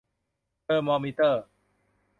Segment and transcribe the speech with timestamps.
[0.63, 1.43] เทอร์มอมิเตอร์